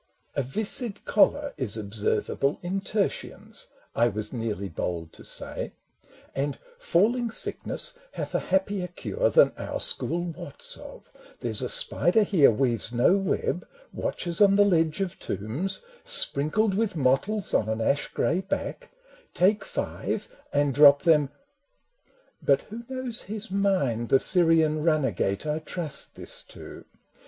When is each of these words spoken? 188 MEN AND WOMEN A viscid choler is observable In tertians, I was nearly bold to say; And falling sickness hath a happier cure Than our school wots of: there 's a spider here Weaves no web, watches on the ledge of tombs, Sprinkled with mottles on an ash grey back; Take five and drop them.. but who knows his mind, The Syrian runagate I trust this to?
188 0.33 0.33
MEN 0.33 0.33
AND 0.35 0.45
WOMEN 0.47 0.49
A 0.49 0.49
viscid 0.49 1.05
choler 1.05 1.53
is 1.57 1.77
observable 1.77 2.59
In 2.63 2.81
tertians, 2.81 3.67
I 3.95 4.07
was 4.07 4.33
nearly 4.33 4.67
bold 4.67 5.13
to 5.13 5.23
say; 5.23 5.73
And 6.33 6.57
falling 6.79 7.29
sickness 7.29 7.93
hath 8.13 8.33
a 8.33 8.39
happier 8.39 8.87
cure 8.87 9.29
Than 9.29 9.51
our 9.59 9.79
school 9.79 10.23
wots 10.23 10.75
of: 10.75 11.11
there 11.41 11.53
's 11.53 11.61
a 11.61 11.69
spider 11.69 12.23
here 12.23 12.49
Weaves 12.49 12.91
no 12.91 13.15
web, 13.15 13.67
watches 13.93 14.41
on 14.41 14.55
the 14.55 14.65
ledge 14.65 15.01
of 15.01 15.19
tombs, 15.19 15.83
Sprinkled 16.03 16.73
with 16.73 16.95
mottles 16.97 17.53
on 17.53 17.69
an 17.69 17.79
ash 17.79 18.07
grey 18.11 18.41
back; 18.41 18.89
Take 19.35 19.63
five 19.63 20.27
and 20.51 20.73
drop 20.73 21.03
them.. 21.03 21.29
but 22.41 22.61
who 22.63 22.85
knows 22.89 23.21
his 23.29 23.51
mind, 23.51 24.09
The 24.09 24.17
Syrian 24.17 24.81
runagate 24.83 25.45
I 25.45 25.59
trust 25.59 26.15
this 26.15 26.41
to? 26.47 26.85